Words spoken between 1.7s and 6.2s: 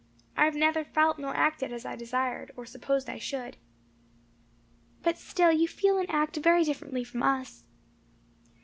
as I desired, or supposed I should." "But still you feel and